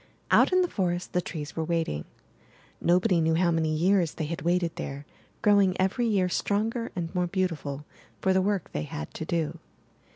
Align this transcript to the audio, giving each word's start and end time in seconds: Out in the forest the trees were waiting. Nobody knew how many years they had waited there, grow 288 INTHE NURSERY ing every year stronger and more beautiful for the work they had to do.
Out 0.31 0.51
in 0.51 0.63
the 0.63 0.67
forest 0.67 1.13
the 1.13 1.21
trees 1.21 1.55
were 1.55 1.63
waiting. 1.63 2.05
Nobody 2.81 3.21
knew 3.21 3.35
how 3.35 3.51
many 3.51 3.69
years 3.71 4.15
they 4.15 4.25
had 4.25 4.41
waited 4.41 4.75
there, 4.75 5.05
grow 5.43 5.53
288 5.53 5.53
INTHE 5.53 5.59
NURSERY 5.61 5.65
ing 5.65 5.85
every 5.85 6.07
year 6.17 6.27
stronger 6.29 6.91
and 6.95 7.13
more 7.13 7.27
beautiful 7.27 7.85
for 8.19 8.33
the 8.33 8.41
work 8.41 8.71
they 8.71 8.81
had 8.81 9.13
to 9.13 9.25
do. 9.25 9.59